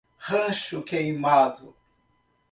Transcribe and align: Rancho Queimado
Rancho 0.27 0.81
Queimado 0.81 1.75